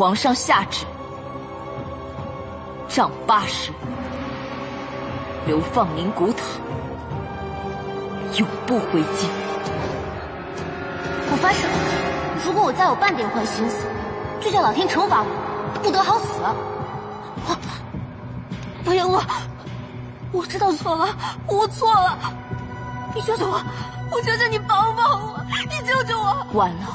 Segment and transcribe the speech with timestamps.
[0.00, 0.86] 皇上下旨，
[2.88, 3.70] 杖八十，
[5.46, 6.42] 流放宁古塔，
[8.38, 9.28] 永不回京。
[11.30, 11.66] 我发誓，
[12.46, 13.86] 如果我再有半点坏心思，
[14.40, 16.40] 就叫老天惩罚我，不得好死。
[18.82, 19.22] 白杨我，
[20.32, 21.14] 我知道错了，
[21.46, 22.18] 我错了，
[23.14, 23.60] 你救救我，
[24.10, 26.46] 我求求你帮帮我，你救救我。
[26.54, 26.86] 晚了，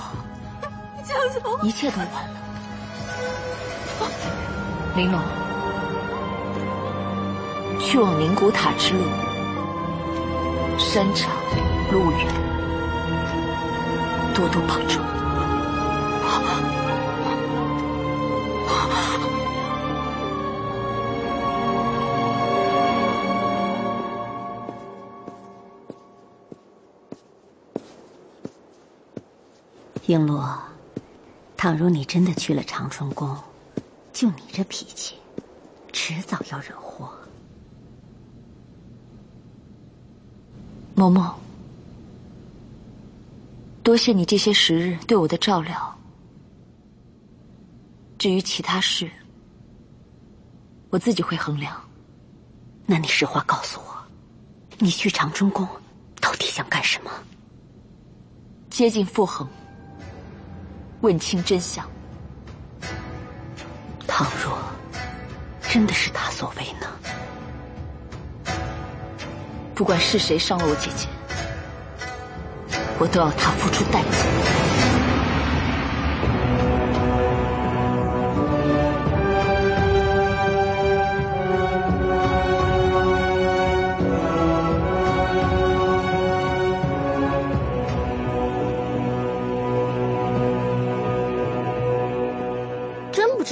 [0.98, 2.45] 你救救我，一切都晚了。
[4.96, 5.20] 玲珑，
[7.80, 9.04] 去往灵谷塔之路，
[10.78, 11.30] 山长
[11.92, 12.28] 路远，
[14.34, 15.04] 多多保重。
[30.08, 30.40] 璎珞，
[31.66, 33.36] 倘若你真的去了长春宫，
[34.14, 35.16] 就你这脾气，
[35.92, 37.10] 迟早要惹祸。
[40.96, 41.34] 嬷嬷，
[43.82, 45.98] 多谢你这些时日对我的照料。
[48.20, 49.10] 至于其他事，
[50.92, 51.76] 我自己会衡量。
[52.86, 53.98] 那你实话告诉我，
[54.78, 55.68] 你去长春宫
[56.22, 57.10] 到底想干什么？
[58.70, 59.50] 接近傅恒，
[61.06, 61.88] 问清真相。
[64.08, 64.58] 倘若
[65.62, 66.88] 真的是他所为呢？
[69.76, 71.08] 不管是谁伤了我姐姐，
[72.98, 74.75] 我都要他付出代价。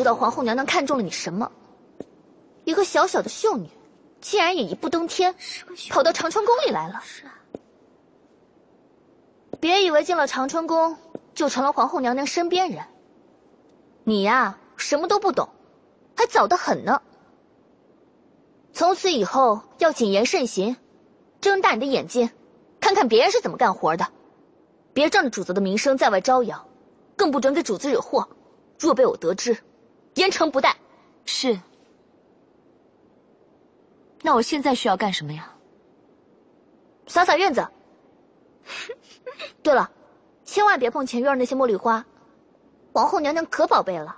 [0.04, 1.50] 知道皇后娘娘看中了你什么？
[2.66, 3.70] 一个小小的秀女，
[4.20, 5.34] 竟然也一步登天，
[5.90, 7.00] 跑到长春宫里来了。
[7.06, 7.34] 是啊，
[9.62, 10.98] 别以为进了长春宫
[11.34, 12.84] 就成了皇后娘娘身边人。
[14.04, 15.48] 你呀，什么都不懂，
[16.18, 17.02] 还早得很呢。
[18.74, 20.76] 从此以后要谨言慎行，
[21.40, 22.30] 睁大你的眼睛，
[22.82, 24.06] 看看别人是怎么干活的，
[24.92, 26.68] 别仗着主子的名声在外招摇，
[27.16, 28.28] 更不准给主子惹祸。
[28.78, 29.58] 若被我得知，
[30.16, 30.76] 严惩不贷。
[31.26, 31.60] 是。
[34.22, 35.54] 那我现在需要干什么呀？
[37.08, 37.68] 扫扫院子。
[39.62, 39.92] 对了，
[40.46, 42.06] 千万别碰前院那些茉莉花，
[42.94, 44.16] 皇后娘娘可宝贝了，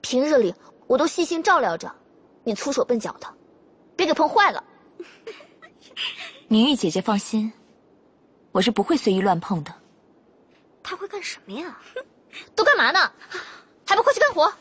[0.00, 0.54] 平日里
[0.86, 1.92] 我都细心照料着，
[2.44, 3.26] 你粗手笨脚的，
[3.96, 4.62] 别给碰坏了。
[6.46, 7.52] 明玉姐姐放心，
[8.52, 9.74] 我是不会随意乱碰的。
[10.82, 11.76] 他会干什么呀？
[12.54, 13.12] 都干嘛呢？
[13.84, 14.52] 还不快去干活！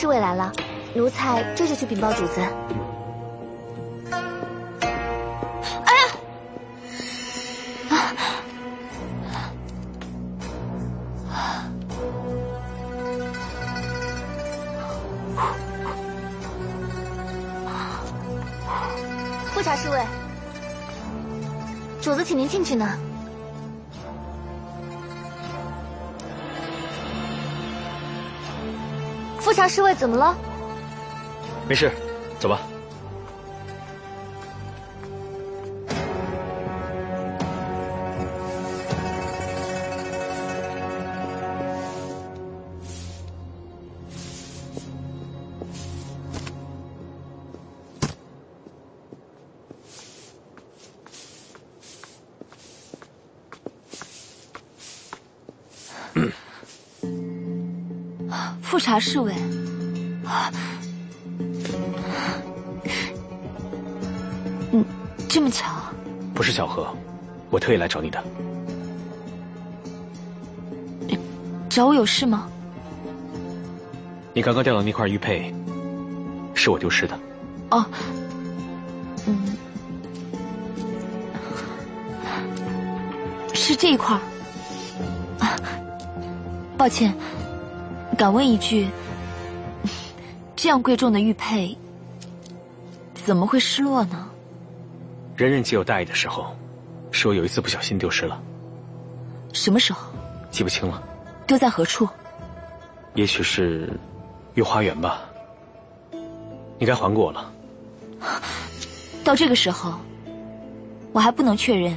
[0.00, 0.52] 侍卫来了，
[0.94, 2.40] 奴才这就去禀报主子。
[19.46, 19.98] 富察侍卫，
[22.00, 22.88] 主子请您进去呢。
[29.58, 30.36] 富察侍卫怎么了？
[31.68, 31.90] 没事，
[32.38, 32.60] 走吧。
[58.88, 59.34] 富察侍卫，
[64.72, 64.82] 嗯，
[65.28, 65.74] 这么巧？
[66.32, 66.88] 不是巧合，
[67.50, 68.24] 我特意来找你的。
[71.68, 72.48] 找我有事吗？
[74.32, 75.54] 你刚刚掉的那块玉佩，
[76.54, 77.14] 是我丢失的。
[77.70, 77.84] 哦，
[79.26, 79.54] 嗯，
[83.52, 84.20] 是这一块儿。
[85.44, 85.60] 啊，
[86.78, 87.14] 抱歉，
[88.18, 88.88] 敢问一句，
[90.56, 91.78] 这样贵重的玉佩
[93.14, 94.28] 怎么会失落呢？
[95.36, 96.46] 人人皆有大意的时候，
[97.12, 98.42] 是我有一次不小心丢失了。
[99.52, 100.10] 什么时候？
[100.50, 101.00] 记不清了。
[101.46, 102.08] 丢在何处？
[103.14, 103.88] 也许是
[104.54, 105.20] 御花园吧。
[106.76, 107.52] 你该还给我了。
[109.22, 109.94] 到这个时候，
[111.12, 111.96] 我还不能确认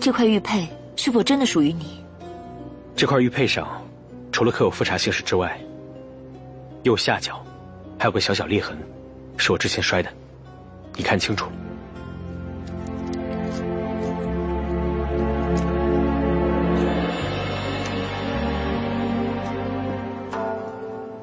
[0.00, 2.00] 这块玉佩是否真的属于你。
[2.94, 3.66] 这块玉佩上，
[4.36, 5.58] 除了刻有复查姓氏之外，
[6.82, 7.42] 右下角
[7.98, 8.76] 还有个小小裂痕，
[9.38, 10.10] 是我之前摔的。
[10.94, 11.46] 你看清楚。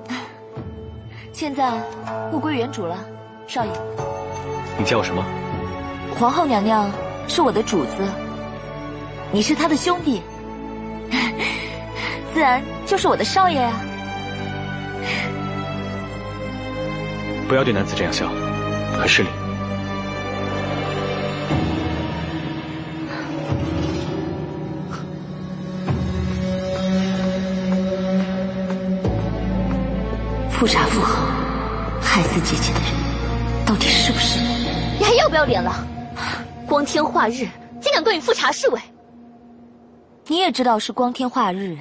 [1.32, 1.72] 现在
[2.32, 2.98] 物归原主了，
[3.46, 3.72] 少爷。
[4.80, 5.24] 你叫我什么？
[6.20, 6.92] 皇后娘娘
[7.28, 7.92] 是我的主子，
[9.32, 10.24] 你是她的兄弟，
[12.34, 13.72] 自然就是我的少爷呀。
[17.48, 18.28] 不要对男子这样笑，
[19.00, 19.30] 很失礼。
[30.50, 31.28] 富察父后
[32.02, 34.40] 害死姐姐的人，到底是不是？
[34.40, 35.86] 你你还要不要脸了？
[36.66, 37.46] 光天化日，
[37.82, 38.80] 竟敢关于富察侍卫！
[40.28, 41.78] 你也知道是光天化日，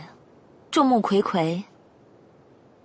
[0.72, 1.62] 众目睽睽。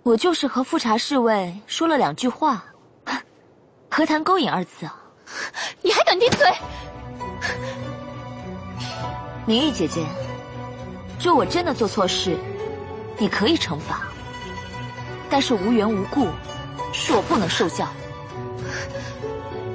[0.04, 2.66] 我就是和富察侍卫说了两句话，
[3.90, 5.00] 何谈勾引二字啊？
[5.82, 6.54] 你还敢顶嘴？
[9.46, 10.06] 明玉姐姐，
[11.18, 12.38] 若我真的做错事，
[13.18, 14.06] 你可以惩罚。
[15.30, 16.28] 但是无缘无故，
[16.92, 17.88] 是我不能受教。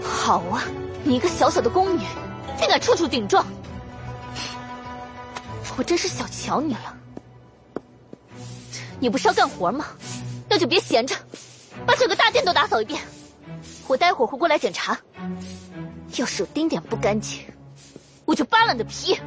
[0.03, 0.65] 好啊，
[1.03, 2.05] 你一个小小的宫女，
[2.59, 3.43] 竟敢处处顶撞，
[5.79, 6.99] 我真是小瞧你了。
[9.03, 9.87] 你不是要干活吗？
[10.49, 11.17] 那就别闲着，
[11.85, 13.03] 把整个大殿都打扫一遍。
[13.89, 14.97] 我待会儿会过来检查，
[16.19, 17.41] 要是有丁点不干净，
[18.25, 19.19] 我就扒了你的皮。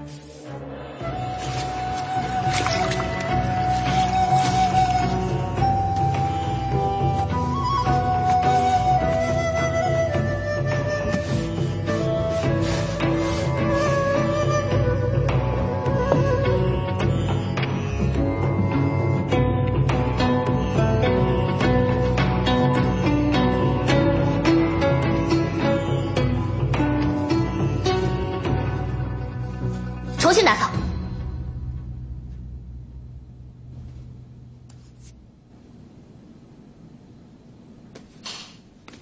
[30.46, 30.70] 拿走。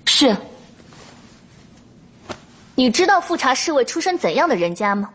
[0.06, 0.36] 是。
[2.76, 5.10] 你知道富察侍卫出身怎样的人家吗？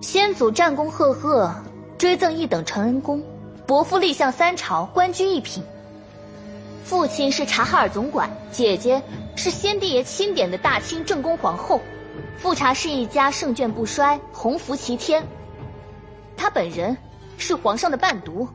[0.00, 1.54] 先祖战功赫赫，
[1.96, 3.22] 追赠一等承恩公，
[3.66, 5.62] 伯父立相三朝，官居一品。
[6.84, 9.00] 父亲是察哈尔总管，姐姐
[9.36, 11.80] 是先帝爷钦点的大清正宫皇后。
[12.38, 15.26] 富察氏一家圣眷不衰，鸿福齐天。
[16.36, 16.96] 他本人
[17.38, 18.48] 是皇上的伴读，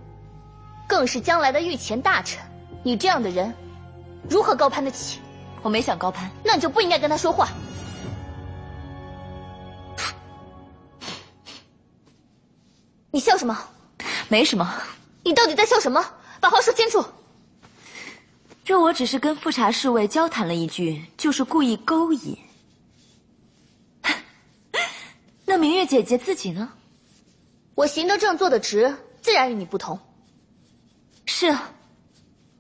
[0.88, 2.40] 更是将来的御前大臣。
[2.84, 3.54] 你这样的人，
[4.30, 5.20] 如何高攀得起？
[5.62, 7.50] 我没想高攀，那你就不应该跟他说话。
[13.12, 13.58] 你笑什么？
[14.30, 14.74] 没什么。
[15.24, 16.04] 你到底在笑什么？
[16.40, 17.04] 把话说清楚。
[18.66, 22.38] 若我只是跟富察侍卫交谈了一句，就是故意勾引。
[25.46, 26.74] 那明月姐姐自己呢？
[27.75, 30.00] 我行得正，坐得直，自然与你不同。
[31.27, 31.56] 是，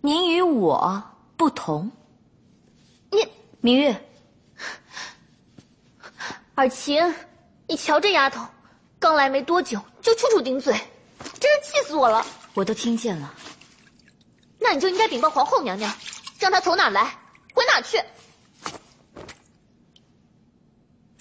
[0.01, 1.03] 您与我
[1.35, 1.91] 不同。
[3.09, 3.27] 你
[3.59, 4.05] 明月，
[6.53, 7.15] 尔晴，
[7.67, 8.45] 你瞧这丫头，
[8.99, 10.71] 刚来没多久就处处顶嘴，
[11.39, 12.23] 真是气死我了。
[12.53, 13.33] 我都听见了。
[14.59, 15.91] 那你就应该禀报皇后娘娘，
[16.37, 17.17] 让她从哪来
[17.55, 17.99] 回哪去。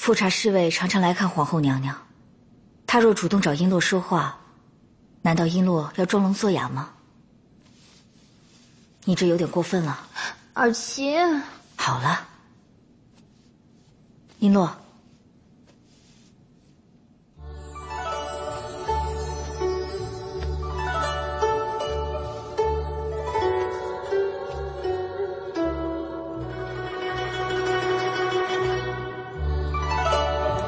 [0.00, 1.95] 富察侍卫常常来看皇后娘娘，
[2.87, 4.40] 她若主动找璎珞说话，
[5.21, 6.88] 难道璎珞要装聋作哑吗？
[9.04, 10.09] 你这有点过分了。
[10.54, 11.42] 尔晴，
[11.76, 12.26] 好了，
[14.40, 14.71] 璎珞。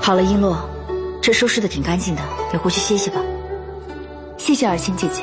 [0.05, 0.57] 好了，璎珞，
[1.23, 3.21] 这收拾的挺干净的，你回去歇歇吧。
[4.37, 5.23] 谢谢尔晴姐姐。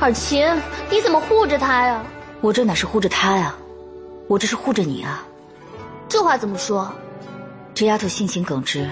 [0.00, 0.44] 尔晴，
[0.90, 2.02] 你怎么护着他呀？
[2.40, 3.54] 我这哪是护着他呀，
[4.26, 5.24] 我这是护着你啊。
[6.08, 6.92] 这话怎么说？
[7.74, 8.90] 这丫头性情耿直，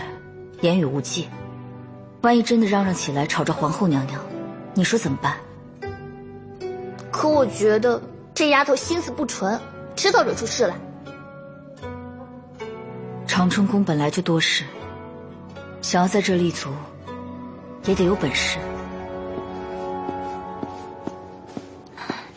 [0.60, 1.28] 言语无忌，
[2.20, 4.20] 万一真的嚷嚷起来吵着皇后娘娘，
[4.74, 5.34] 你说怎么办？
[7.10, 8.00] 可我觉得
[8.32, 9.60] 这丫头心思不纯，
[9.96, 10.76] 迟早惹出事来。
[13.38, 14.64] 长春宫本来就多事，
[15.80, 16.70] 想要在这立足，
[17.84, 18.58] 也得有本事。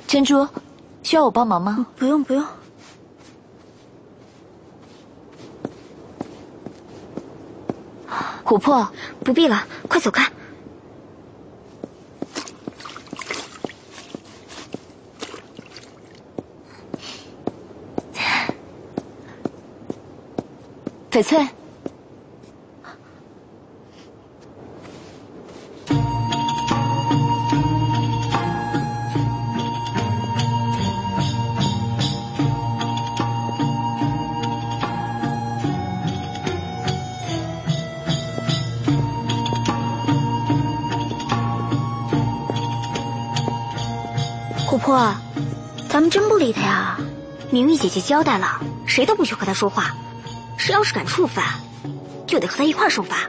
[0.06, 0.48] 珍珠，
[1.02, 1.88] 需要我帮忙吗？
[1.98, 2.46] 不用不用。
[8.46, 8.88] 琥珀，
[9.24, 10.32] 不必了，快走开。
[21.12, 21.46] 翡翠，
[44.66, 45.14] 琥珀，
[45.90, 46.98] 咱们真不理他呀？
[47.50, 49.94] 明玉姐姐交代了，谁都不许和他说话。
[50.62, 51.44] 谁要是敢触犯，
[52.28, 53.28] 就得和他一块受罚。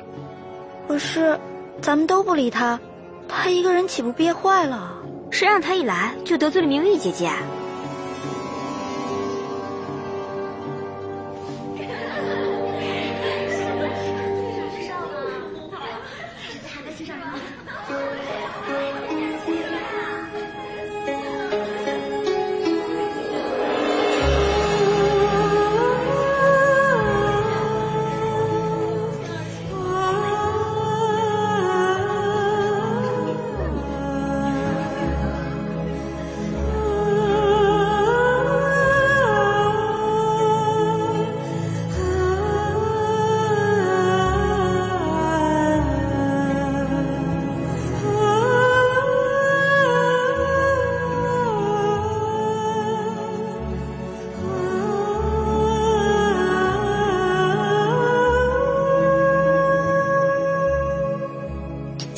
[0.86, 1.40] 可是，
[1.80, 2.78] 咱们都不理他，
[3.26, 4.92] 他一个人岂不憋坏了？
[5.30, 7.32] 谁让他一来就得罪了明玉姐姐？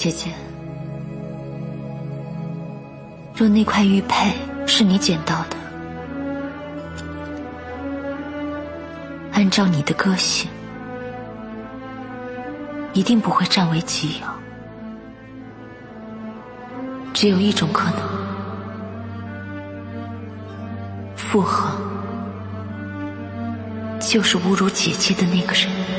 [0.05, 0.31] 姐姐，
[3.35, 4.35] 若那块玉佩
[4.67, 5.57] 是你捡到的，
[9.33, 10.51] 按照你的个性，
[12.93, 14.27] 一定不会占为己有。
[17.15, 17.99] 只有一种可能，
[21.17, 21.81] 傅恒
[23.99, 25.94] 就是侮辱姐姐的那个人。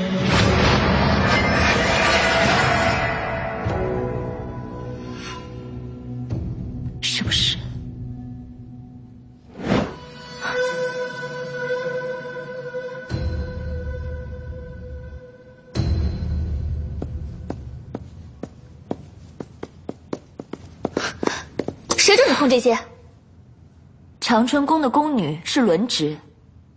[24.35, 26.17] 长春宫的宫女是轮值，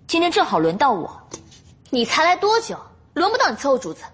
[0.07, 1.21] 今天正好轮到我。
[1.91, 2.79] 你才来多久？
[3.15, 4.05] 轮不到你伺候主子，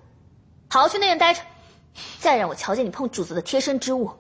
[0.71, 1.43] 好好去内院待着。
[2.19, 4.11] 再让我瞧见你碰主子的贴身之物，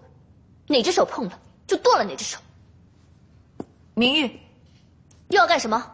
[0.66, 2.38] 哪只手碰了就剁了哪只手。
[3.94, 4.24] 明玉，
[5.28, 5.90] 又要干什么？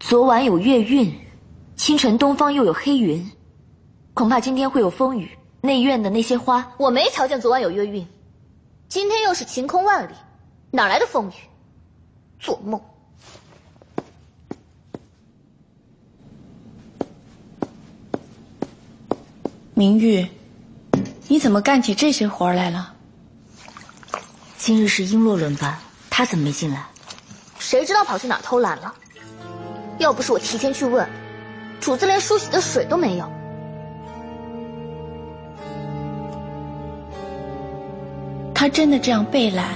[0.00, 1.20] 昨晚有月晕，
[1.76, 3.30] 清晨东方又有黑云，
[4.12, 5.38] 恐怕今天会有风雨。
[5.60, 8.04] 内院的那些花，我没瞧见昨晚有月晕，
[8.88, 10.14] 今天又是晴空万里，
[10.74, 11.32] 哪来的风雨？
[12.40, 12.80] 做梦！
[19.74, 20.26] 明玉，
[21.28, 22.94] 你怎么干起这些活来了？
[24.56, 25.76] 今日是璎珞轮班，
[26.08, 26.86] 他怎么没进来？
[27.58, 28.94] 谁知道跑去哪儿偷懒了？
[29.98, 31.06] 要不是我提前去问，
[31.82, 33.30] 主子连梳洗的水都没有。
[38.54, 39.68] 他真的这样被懒？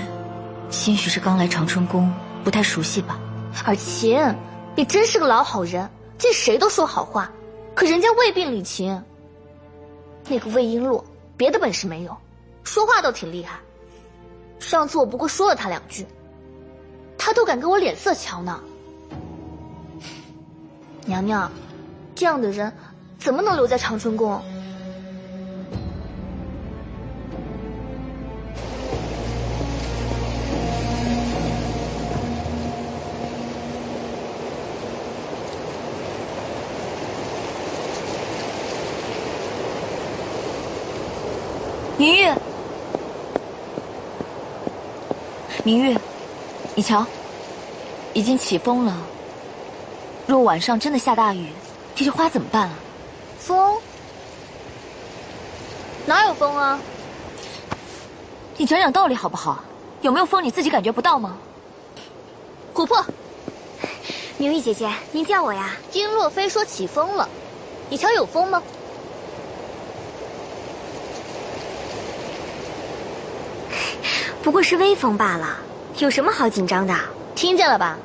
[0.71, 2.13] 兴许是刚来长春宫，
[2.45, 3.19] 不太熟悉吧。
[3.65, 4.35] 尔晴，
[4.75, 7.31] 你真是个老好人，见谁都说好话，
[7.75, 9.03] 可人家未必领情。
[10.29, 11.03] 那个魏璎珞
[11.37, 12.17] 别的本事没有，
[12.65, 13.59] 说话倒挺厉害。
[14.59, 16.07] 上次我不过说了他两句，
[17.17, 18.61] 他都敢给我脸色瞧呢。
[21.05, 21.51] 娘娘，
[22.15, 22.73] 这样的人
[23.19, 24.43] 怎么能留在长春宫？
[41.99, 42.31] 明玉，
[45.65, 45.97] 明玉，
[46.75, 47.07] 你瞧，
[48.13, 48.95] 已经起风了。
[50.27, 51.49] 若晚上真的下大雨，
[51.95, 52.75] 这些花怎么办啊？
[53.39, 53.79] 风？
[56.05, 56.79] 哪有风啊？
[58.59, 59.65] 你讲讲道理好不好？
[60.03, 61.39] 有没有风你自己感觉不到吗？
[62.75, 63.03] 琥珀，
[64.37, 65.75] 明玉姐姐，您叫我呀？
[65.93, 67.27] 殷洛飞说起风了，
[67.89, 68.63] 你瞧有风吗？
[74.47, 75.57] 不过是威风罢了，
[75.99, 76.95] 有什么好紧张的？
[77.35, 77.99] 听见了吧？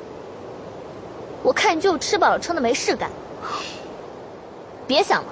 [1.40, 3.08] 我看你就吃饱了撑的没事干。
[4.84, 5.28] 别想了，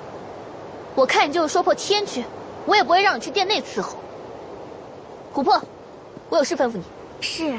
[0.95, 2.25] 我看你就是说破天去，
[2.65, 3.99] 我也不会让你去殿内伺候。
[5.35, 5.61] 琥珀，
[6.29, 6.85] 我有事吩咐你。
[7.21, 7.59] 是。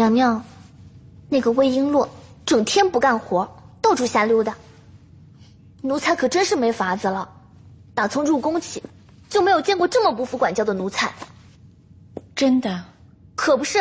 [0.00, 0.42] 娘娘，
[1.28, 2.08] 那个魏璎珞
[2.46, 3.46] 整天不干活，
[3.82, 4.56] 到处瞎溜达。
[5.82, 7.28] 奴才可真是没法子了，
[7.92, 8.82] 打从入宫起，
[9.28, 11.12] 就没有见过这么不服管教的奴才。
[12.34, 12.82] 真的？
[13.34, 13.78] 可不是，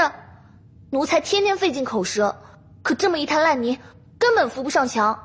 [0.89, 2.36] 奴才天天费尽口舌，
[2.82, 3.79] 可这么一滩烂泥，
[4.17, 5.17] 根本扶不上墙。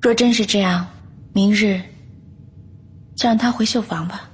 [0.00, 0.86] 若真是这样，
[1.34, 1.78] 明日
[3.14, 4.30] 就让他回绣房吧。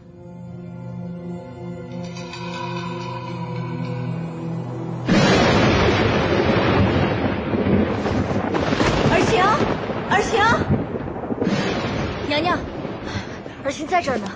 [13.83, 14.31] 儿媳在这儿呢。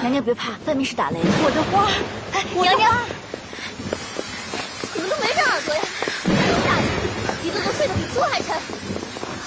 [0.00, 1.18] 娘娘别怕，外面是打雷。
[1.20, 1.90] 我的花，
[2.62, 2.94] 娘娘，
[4.94, 5.82] 你们都没长耳朵呀！
[6.22, 6.86] 这么大雨，
[7.42, 8.54] 一个个睡得比猪还沉。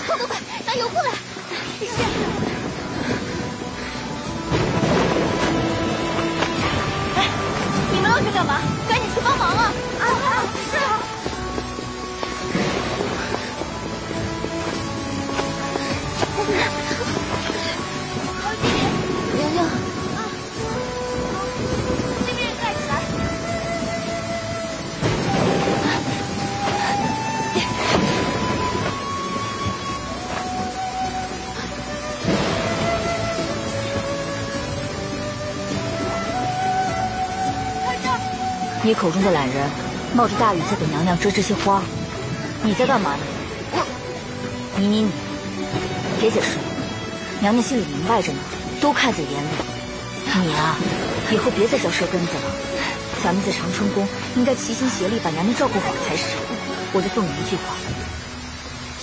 [0.07, 1.11] 快快快，拿油过来！
[38.89, 39.69] 你口中的懒人，
[40.15, 41.79] 冒着大雨在给娘娘遮这些花，
[42.63, 43.21] 你在干嘛呢？
[44.77, 45.11] 你你你，
[46.19, 46.63] 别解释了，
[47.39, 48.39] 娘娘心里明白着呢，
[48.81, 49.47] 都看在眼里。
[50.43, 50.75] 你啊，
[51.31, 52.51] 以后别再嚼舌根子了。
[53.23, 56.23] 咱们在长春宫应该齐心协力把娘娘照顾好才是。
[56.91, 57.75] 我再送你一句话，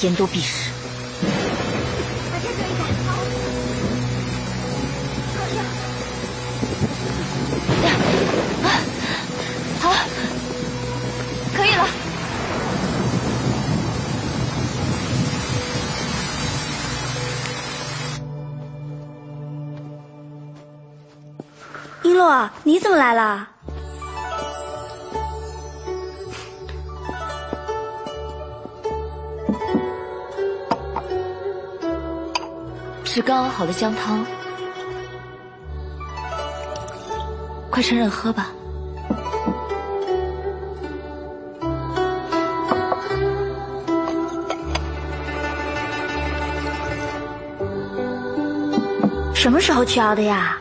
[0.01, 0.73] 言多必失。
[22.17, 23.49] 洛，你怎么来了？
[33.05, 34.25] 是刚熬好的姜汤，
[37.71, 38.49] 快趁热喝吧。
[49.35, 50.59] 什么时候去熬的呀？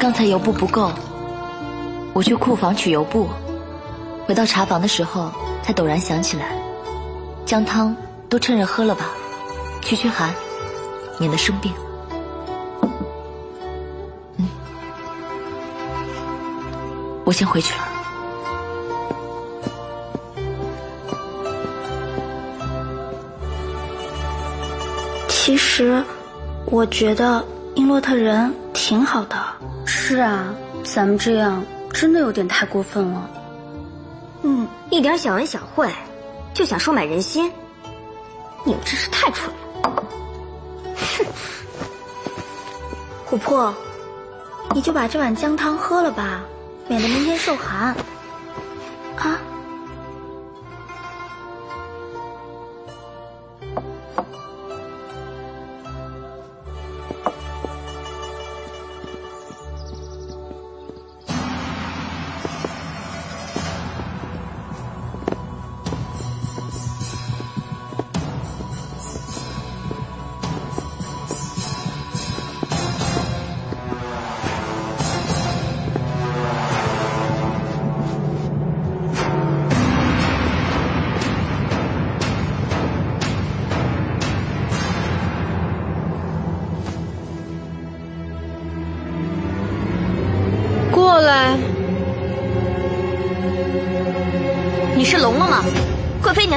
[0.00, 0.90] 刚才油布不够，
[2.14, 3.28] 我去库房取油布，
[4.26, 5.30] 回到茶房的时候
[5.62, 6.56] 才陡然想起来，
[7.44, 7.94] 姜汤
[8.26, 9.10] 都趁热喝了吧，
[9.82, 10.34] 驱驱寒，
[11.18, 11.70] 免得生病。
[14.38, 14.48] 嗯，
[17.26, 17.80] 我先回去了。
[25.28, 26.02] 其实，
[26.64, 29.36] 我觉得英洛特人挺好的。
[29.84, 30.46] 是啊，
[30.84, 33.30] 咱们这样真的有点太过分了。
[34.42, 35.88] 嗯，一点小恩小惠，
[36.54, 37.52] 就想收买人心，
[38.64, 40.02] 你们真是太蠢了。
[40.96, 41.24] 哼，
[43.30, 43.74] 琥珀，
[44.74, 46.40] 你就把这碗姜汤喝了吧，
[46.88, 47.94] 免得明天受寒。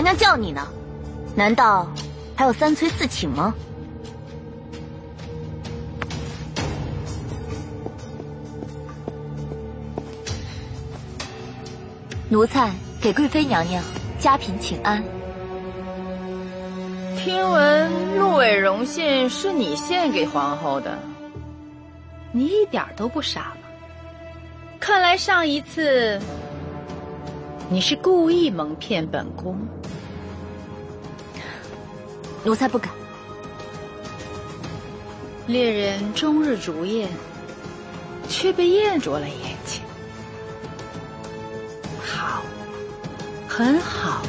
[0.03, 0.67] 娘娘叫你呢，
[1.33, 1.87] 难道
[2.35, 3.55] 还有三催四请吗？
[12.27, 13.81] 奴才给贵妃娘娘
[14.19, 15.01] 加嫔请安。
[17.17, 20.99] 听闻陆伟荣信是你献给皇后的，
[22.33, 23.69] 你一点都不傻吗？
[24.81, 26.19] 看来上一次
[27.73, 29.57] 你是故意蒙骗本宫。
[32.43, 32.93] 奴才不敢。
[35.47, 37.09] 猎人终日逐雁，
[38.29, 39.81] 却被雁啄了眼睛。
[41.99, 42.43] 好，
[43.47, 44.21] 很好。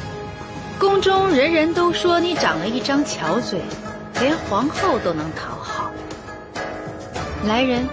[0.79, 3.61] 宫中人人都说你长了一张巧嘴，
[4.21, 5.91] 连皇后都能讨好。
[7.45, 7.87] 来人，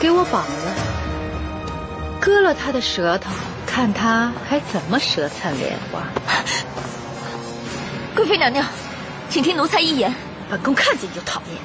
[0.00, 0.74] 给我绑了，
[2.20, 3.30] 割了他的舌头，
[3.66, 6.02] 看他还怎么舌灿莲花。
[8.14, 8.64] 贵妃娘娘，
[9.28, 10.14] 请听奴才一言。
[10.48, 11.58] 本宫看见你就讨厌，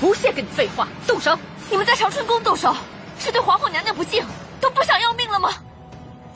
[0.00, 1.36] 不屑跟你废话，动手！
[1.70, 2.76] 你们在长春宫动手，
[3.18, 4.24] 是对皇后娘娘不敬，
[4.60, 5.50] 都不想要命了吗？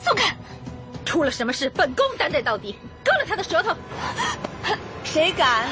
[0.03, 0.35] 松开！
[1.05, 2.75] 出了什么事，本宫担待到底。
[3.03, 3.75] 割了他的舌头，
[5.03, 5.67] 谁敢？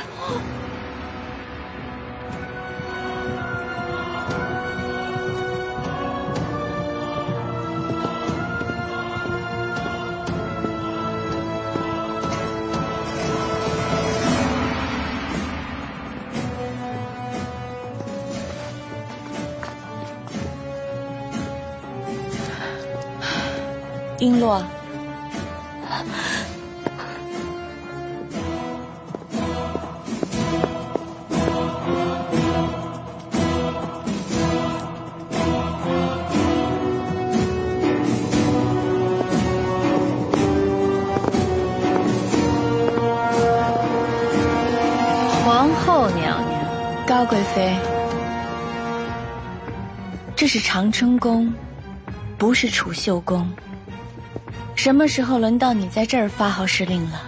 [24.29, 24.61] 璎珞。
[45.43, 46.61] 皇后娘娘，
[47.07, 47.75] 高贵妃，
[50.35, 51.51] 这是长春宫，
[52.37, 53.49] 不是储秀宫。
[54.81, 57.19] 什么时候轮到你在这儿发号施令了？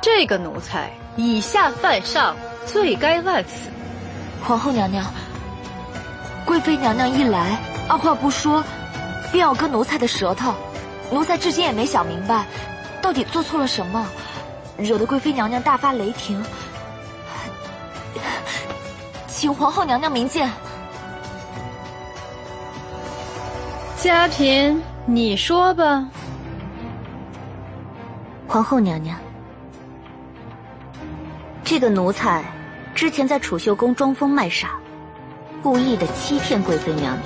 [0.00, 3.68] 这个奴才以下犯上，罪该万死。
[4.40, 5.04] 皇后娘娘，
[6.44, 8.62] 贵妃娘娘一来，二话不说，
[9.32, 10.54] 便要割奴才的舌头。
[11.10, 12.46] 奴才至今也没想明白，
[13.02, 14.06] 到底做错了什么，
[14.76, 16.40] 惹得贵妃娘娘大发雷霆。
[19.26, 20.48] 请皇后娘娘明鉴。
[24.00, 24.80] 嘉嫔。
[25.08, 26.04] 你说吧，
[28.48, 29.16] 皇后娘娘，
[31.62, 32.44] 这个奴才
[32.92, 34.72] 之前在储秀宫装疯卖傻，
[35.62, 37.16] 故意的欺骗贵妃娘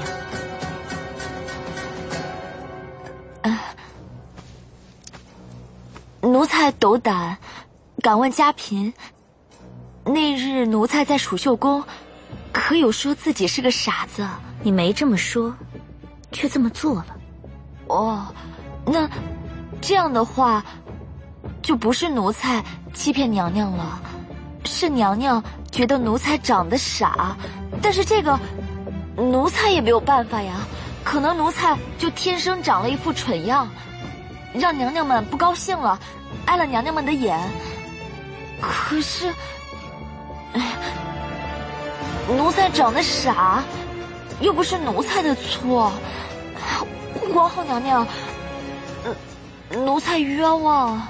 [3.42, 3.54] 娘。
[3.54, 3.60] 啊，
[6.20, 7.38] 奴才斗胆，
[8.02, 8.92] 敢问家嫔，
[10.04, 11.82] 那日奴才在储秀宫，
[12.52, 14.28] 可有说自己是个傻子？
[14.62, 15.56] 你没这么说，
[16.30, 17.16] 却这么做了。
[17.90, 18.26] 哦，
[18.86, 19.08] 那
[19.80, 20.64] 这样的话，
[21.60, 22.62] 就不是奴才
[22.94, 24.00] 欺骗娘娘了，
[24.64, 27.36] 是娘娘觉得奴才长得傻，
[27.82, 28.38] 但是这个
[29.16, 30.54] 奴才也没有办法呀，
[31.02, 33.68] 可能奴才就天生长了一副蠢样，
[34.54, 35.98] 让娘娘们不高兴了，
[36.46, 37.38] 碍了娘娘们的眼。
[38.60, 39.32] 可是，
[40.52, 40.62] 哎
[42.36, 43.62] 奴才长得傻，
[44.40, 45.92] 又不是奴才的错。
[47.32, 48.06] 皇后娘娘，
[49.70, 51.00] 奴才冤枉。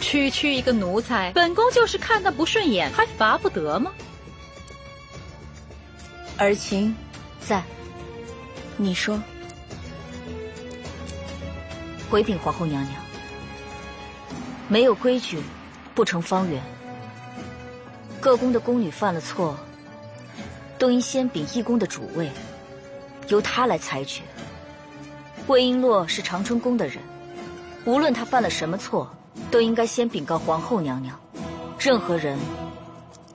[0.00, 3.92] 区区一个奴才，本宫就是看他不顺眼，还罚不得吗？
[6.38, 6.94] 尔晴，
[7.40, 7.62] 在。
[8.76, 9.20] 你说。
[12.10, 12.94] 回禀皇后娘娘，
[14.68, 15.40] 没有规矩，
[15.94, 16.62] 不成方圆。
[18.20, 19.56] 各宫的宫女犯了错，
[20.78, 22.30] 都应先禀一宫的主位。
[23.28, 24.20] 由他来裁决。
[25.48, 26.98] 魏璎珞是长春宫的人，
[27.84, 29.08] 无论她犯了什么错，
[29.50, 31.18] 都应该先禀告皇后娘娘。
[31.78, 32.38] 任何人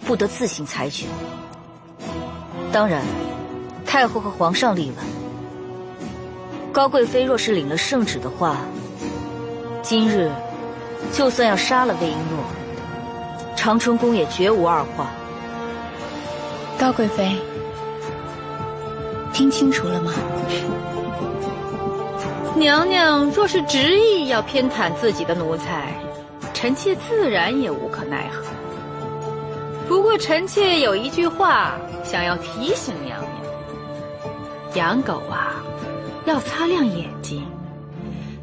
[0.06, 1.06] 不得自行裁决。
[2.72, 3.04] 当然，
[3.86, 5.04] 太后和皇上例外。
[6.72, 8.58] 高贵妃若是领了圣旨的话，
[9.82, 10.32] 今日
[11.12, 15.10] 就算要杀了魏璎珞，长春宫也绝无二话。
[16.80, 17.36] 高贵妃。
[19.34, 20.14] 听清楚了吗？
[22.58, 25.94] 娘娘若是执意要偏袒自己的奴才，
[26.56, 28.44] 臣妾自然也无可奈何。
[29.88, 33.32] 不过臣妾有一句话想要提醒娘娘：
[34.74, 35.64] 养狗啊，
[36.26, 37.46] 要擦亮眼睛，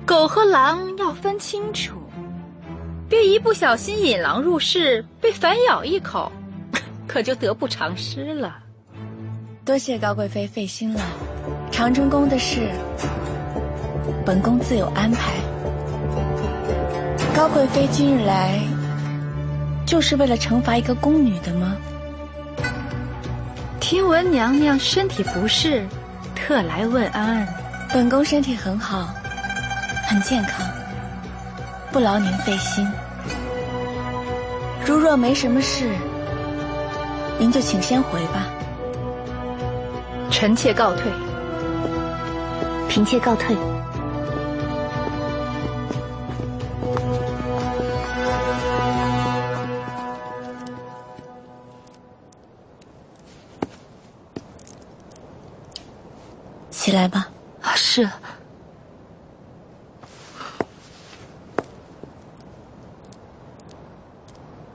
[0.07, 1.96] 狗和狼要分清楚，
[3.09, 6.31] 别一不小心引狼入室，被反咬一口，
[7.09, 8.59] 可就得不偿失了。
[9.64, 11.00] 多谢高贵妃费心了，
[11.72, 12.70] 长春宫的事，
[14.24, 15.32] 本宫自有安排。
[17.34, 18.60] 高贵妃今日来，
[19.84, 21.76] 就是为了惩罚一个宫女的吗？
[23.80, 25.84] 听闻娘娘身体不适，
[26.34, 27.46] 特来问安。
[27.92, 29.08] 本宫身体很好，
[30.08, 30.66] 很健康，
[31.92, 32.86] 不劳您费心。
[34.86, 35.90] 如若没什么事，
[37.38, 38.46] 您就请先回吧。
[40.30, 41.02] 臣妾告退。
[42.88, 43.56] 嫔妾告退。
[56.94, 57.28] 来吧。
[57.61, 58.09] 啊，是。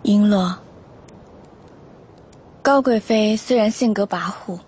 [0.03, 0.55] 璎珞，
[2.61, 4.59] 高贵妃虽然性格跋扈，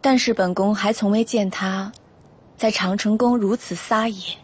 [0.00, 1.90] 但是本宫还从未见她
[2.56, 4.36] 在长春宫如此撒野。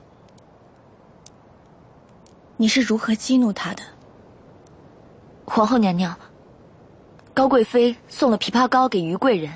[2.56, 3.82] 你是如何激怒她的？
[5.44, 6.16] 皇后娘娘，
[7.32, 9.52] 高贵妃送了枇杷膏给于贵人，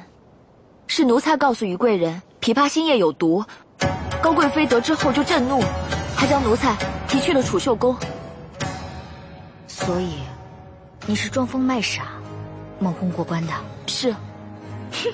[0.87, 2.23] 是奴才告诉于贵人。
[2.49, 3.45] 枇杷心叶有毒，
[4.23, 5.63] 高贵妃得知后就震怒，
[6.17, 6.75] 还将奴才
[7.07, 7.95] 提去了储秀宫。
[9.67, 10.15] 所以，
[11.05, 12.07] 你是装疯卖傻，
[12.79, 13.53] 蒙混过关的。
[13.87, 14.11] 是。
[14.93, 15.13] 哼。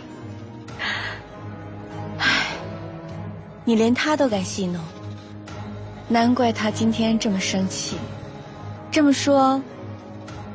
[2.19, 2.53] 唉，
[3.65, 4.81] 你连他都敢戏弄，
[6.07, 7.97] 难怪他今天这么生气。
[8.93, 9.61] 这么说，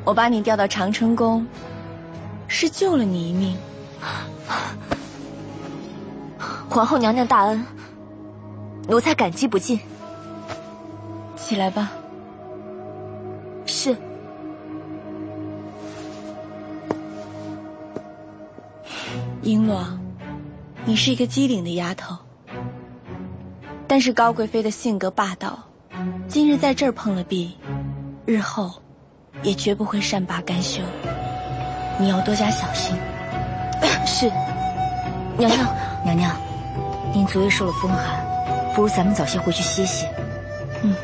[0.02, 1.46] 我把你调到长春宫，
[2.48, 3.54] 是救了你一命。
[6.70, 7.66] 皇后娘娘大恩，
[8.86, 9.80] 奴才感激不尽。
[11.36, 11.90] 起来吧。
[13.66, 13.96] 是。
[19.42, 19.84] 璎珞，
[20.84, 22.16] 你是一个机灵的丫头，
[23.88, 25.58] 但是高贵妃的性格霸道，
[26.28, 27.50] 今日在这儿碰了壁，
[28.26, 28.70] 日后
[29.42, 30.80] 也绝不会善罢甘休。
[31.98, 32.94] 你要多加小心。
[34.06, 34.30] 是，
[35.36, 35.66] 娘娘，
[36.04, 36.49] 娘娘。
[37.12, 38.24] 您昨夜受了风寒，
[38.74, 40.08] 不如咱们早些回去歇歇。
[40.82, 40.94] 嗯。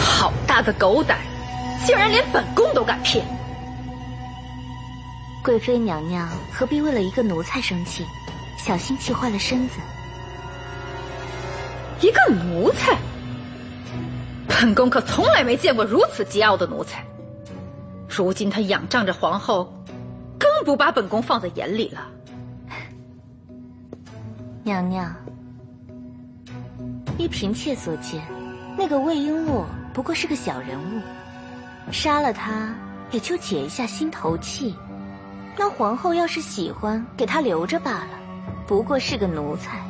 [0.00, 1.18] 好大的狗胆，
[1.86, 3.24] 竟然连本宫都敢骗！
[5.44, 8.04] 贵妃娘娘何必为了一个奴才生气？
[8.56, 9.74] 小心气坏了身子。
[12.00, 12.96] 一个奴才，
[14.46, 17.04] 本宫可从来没见过如此桀骜的奴才。
[18.18, 19.72] 如今他仰仗着皇后，
[20.40, 22.08] 更不把本宫放在眼里了。
[24.64, 25.14] 娘娘，
[27.16, 28.20] 依嫔妾所见，
[28.76, 29.62] 那个魏璎珞
[29.94, 31.00] 不过是个小人物，
[31.92, 32.74] 杀了他
[33.12, 34.74] 也就解一下心头气。
[35.56, 38.10] 那皇后要是喜欢，给他留着罢了。
[38.66, 39.80] 不过是个奴才，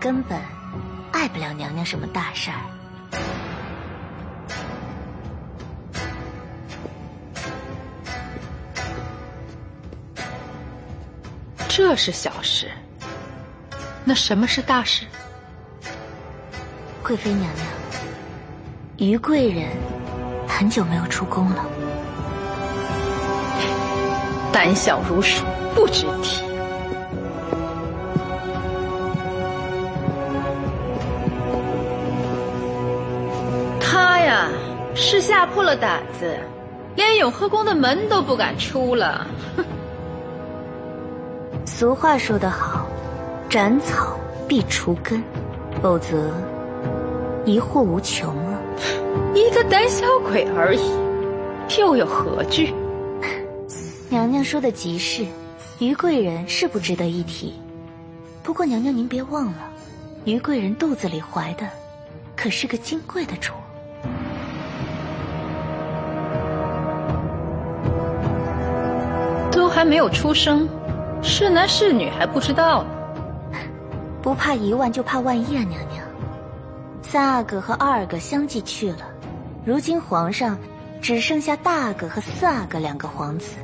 [0.00, 0.40] 根本
[1.12, 2.56] 碍不了娘娘什么大事儿。
[11.76, 12.70] 这是小事，
[14.04, 15.04] 那什么是大事？
[17.02, 17.66] 贵妃娘娘，
[18.96, 19.66] 于贵人
[20.46, 21.66] 很久没有出宫了，
[24.52, 26.44] 胆小如鼠，不值提。
[33.80, 34.48] 他呀，
[34.94, 36.38] 是吓破了胆子，
[36.94, 39.26] 连永和宫的门都不敢出了。
[41.74, 41.78] 哼。
[41.78, 42.86] 俗话说得好，
[43.50, 45.22] 斩草必除根，
[45.82, 46.30] 否则
[47.44, 48.60] 疑祸无穷啊。
[49.34, 50.90] 一个胆小鬼而已，
[51.78, 52.72] 又有何惧？
[54.08, 55.26] 娘娘说的极是，
[55.80, 57.54] 于贵人是不值得一提。
[58.42, 59.68] 不过娘娘您别忘了，
[60.24, 61.68] 于贵人肚子里怀的
[62.36, 63.52] 可是个金贵的主，
[69.50, 70.68] 都还没有出生。
[71.26, 72.84] 是男是女还不知道
[73.50, 73.58] 呢，
[74.22, 75.64] 不怕一万就怕万一啊！
[75.68, 76.04] 娘娘，
[77.02, 78.98] 三阿哥和二阿哥相继去了，
[79.64, 80.56] 如今皇上
[81.00, 83.56] 只剩下大阿哥和四阿哥两个皇子，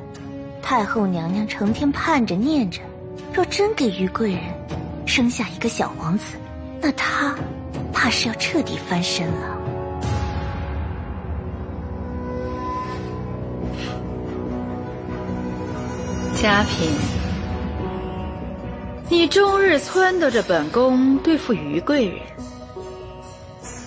[0.60, 2.80] 太后娘娘成天盼着念着，
[3.32, 4.40] 若真给于贵人
[5.06, 6.36] 生下一个小皇子，
[6.80, 7.36] 那她
[7.92, 9.58] 怕是要彻底翻身了。
[16.34, 17.19] 嘉嫔。
[19.10, 22.20] 你终日撺掇着本宫对付于贵人，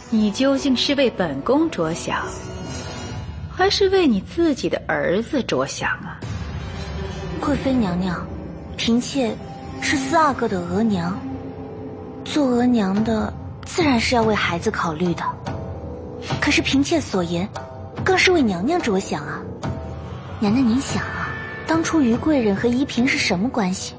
[0.09, 2.25] 你究竟是为本宫着想，
[3.49, 6.19] 还是为你自己的儿子着想啊？
[7.39, 8.27] 贵妃娘娘，
[8.75, 9.33] 嫔妾
[9.79, 11.17] 是四阿哥的额娘，
[12.25, 13.33] 做额娘的
[13.65, 15.23] 自然是要为孩子考虑的。
[16.41, 17.47] 可是嫔妾所言，
[18.03, 19.41] 更是为娘娘着想啊。
[20.41, 21.29] 娘娘您想啊，
[21.65, 23.93] 当初于贵人和依嫔是什么关系？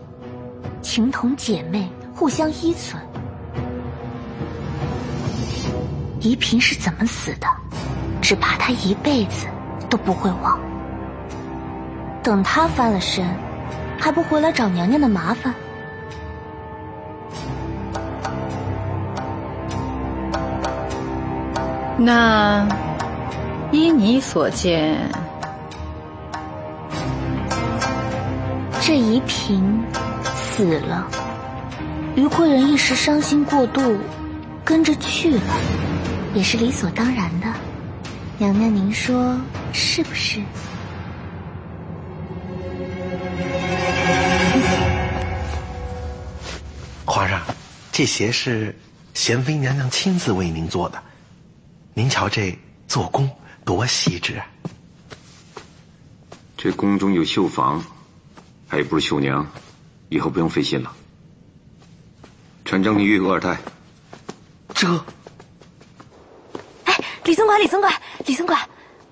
[0.85, 3.03] 情同姐妹，互相依存。
[6.21, 7.47] 怡嫔是怎么死的？
[8.21, 9.47] 只怕她一辈子
[9.89, 10.61] 都不会忘。
[12.23, 13.27] 等她翻了身，
[13.99, 15.55] 还不回来找娘娘的麻烦？
[21.97, 22.69] 那
[23.73, 24.99] 依你所见，
[28.81, 29.83] 这怡嫔。
[30.57, 31.11] 死了，
[32.15, 33.99] 于贵人一时伤心过度，
[34.65, 35.57] 跟着去了，
[36.33, 37.53] 也是理所当然的。
[38.39, 39.37] 娘娘，您说
[39.73, 40.41] 是不是？
[47.05, 47.43] 皇上，
[47.91, 48.73] 这鞋是
[49.13, 51.03] 贤妃娘娘亲自为您做的，
[51.95, 53.29] 您瞧这做工
[53.65, 54.47] 多细致啊。
[56.57, 57.83] 这宫中有绣房，
[58.69, 59.45] 还不是绣娘。
[60.09, 60.93] 以后不用费心了。
[62.65, 63.59] 传张明玉和二太。
[64.75, 64.89] 这，
[66.85, 67.93] 哎，李总管，李总管，
[68.27, 68.59] 李总管，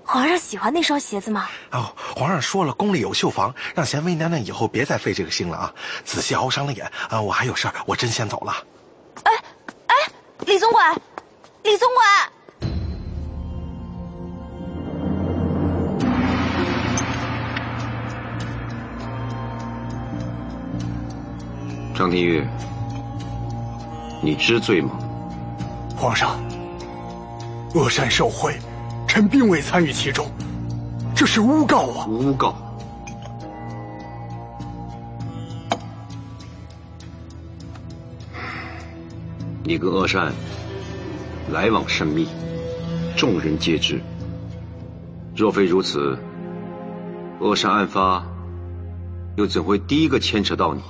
[0.03, 1.47] 皇上喜欢那双鞋子吗？
[1.71, 5.73] 哦，皇上说了，宫里有绣房，让贤妃娘娘以后别再费这个心了啊！
[6.03, 8.53] 仔细熬伤了眼啊，我还有事儿，我真先走了。
[9.23, 9.31] 哎，
[9.87, 9.95] 哎，
[10.45, 10.93] 李总管，
[11.63, 12.32] 李总管。
[21.93, 22.43] 张廷玉，
[24.21, 24.97] 你知罪吗？
[25.95, 26.39] 皇上，
[27.75, 28.57] 恶善受贿，
[29.07, 30.25] 臣并未参与其中，
[31.15, 32.07] 这是诬告啊！
[32.07, 32.55] 诬告！
[39.63, 40.33] 你跟恶善
[41.51, 42.27] 来往甚密，
[43.15, 44.01] 众人皆知。
[45.35, 46.17] 若非如此，
[47.39, 48.25] 恶善案发
[49.37, 50.81] 又怎会第一个牵扯到你？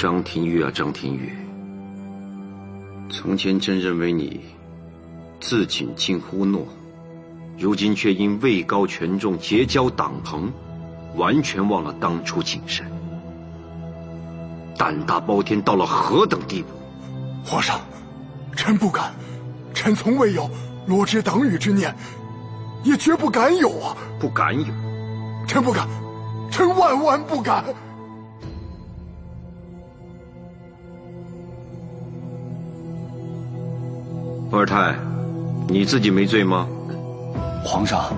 [0.00, 1.30] 张廷玉啊，张廷玉，
[3.10, 4.40] 从前真认为你
[5.40, 6.60] 自谨近乎懦，
[7.58, 10.50] 如今却因位高权重结交党朋，
[11.16, 12.90] 完全忘了当初谨慎，
[14.74, 16.68] 胆大包天到了何等地步？
[17.44, 17.78] 皇上，
[18.56, 19.12] 臣不敢，
[19.74, 20.48] 臣从未有
[20.86, 21.94] 罗织党羽之念，
[22.84, 23.94] 也绝不敢有啊！
[24.18, 24.66] 不敢有，
[25.46, 25.86] 臣不敢，
[26.50, 27.62] 臣万万不敢。
[34.52, 34.96] 二太，
[35.68, 36.66] 你自己没罪吗？
[37.64, 38.12] 皇上，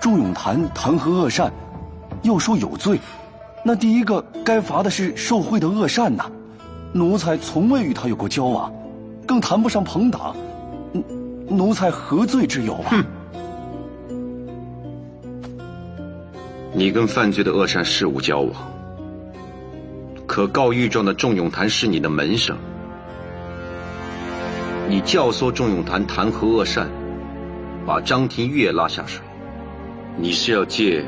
[0.00, 1.52] 祝永谈弹劾恶善，
[2.22, 3.00] 要说有罪，
[3.64, 6.30] 那第一个该罚的是受贿的恶善呐。
[6.92, 8.72] 奴才从未与他有过交往，
[9.26, 10.36] 更谈不上朋党，
[11.48, 12.86] 奴才何罪之有啊？
[12.90, 13.04] 哼！
[16.72, 18.52] 你跟犯罪的恶善事无交往，
[20.28, 22.56] 可告御状的仲永谈是你的门生。
[24.90, 26.90] 你教唆仲永谈弹劾恶善，
[27.86, 29.22] 把张廷玉拉下水，
[30.16, 31.04] 你是要借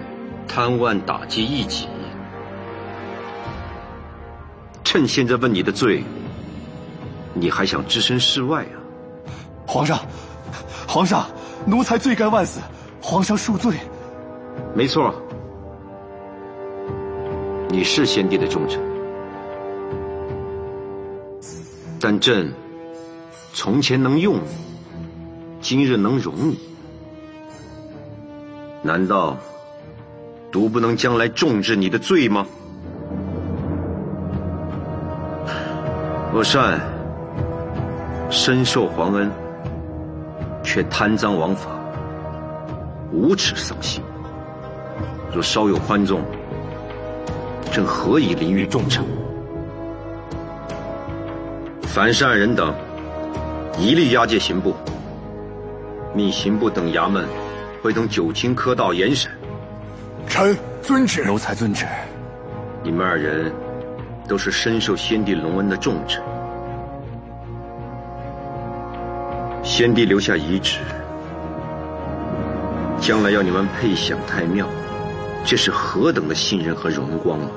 [0.47, 1.89] 贪污案打击异己？
[4.85, 6.05] 趁现在问你的罪，
[7.35, 8.78] 你还想置身事外啊？
[9.66, 9.99] 皇上，
[10.87, 11.26] 皇上，
[11.66, 12.61] 奴才罪该万死，
[13.03, 13.74] 皇上恕罪。
[14.76, 15.12] 没错，
[17.68, 18.80] 你是先帝的忠臣，
[21.99, 22.55] 但朕。
[23.55, 24.40] 从前能用你，
[25.61, 26.59] 今日能容你，
[28.82, 29.36] 难道
[30.50, 32.46] 独不能将来重治你的罪吗？
[36.32, 36.80] 恶善
[38.30, 39.30] 深受皇恩，
[40.64, 41.68] 却贪赃枉法，
[43.12, 44.03] 无耻丧心。
[45.30, 46.22] 若稍有宽纵，
[47.70, 49.05] 朕何以临于重臣？
[51.82, 52.74] 凡善人等。
[53.79, 54.75] 一律押解刑部，
[56.14, 57.27] 命刑部等衙门
[57.83, 59.31] 会同九卿科道严审。
[60.29, 61.25] 臣遵旨。
[61.25, 61.87] 奴才遵旨。
[62.83, 63.53] 你们二人
[64.29, 66.23] 都是深受先帝隆恩的重臣，
[69.62, 70.79] 先帝留下遗旨，
[73.01, 74.66] 将来要你们配享太庙，
[75.45, 77.49] 这是何等的信任和荣光啊！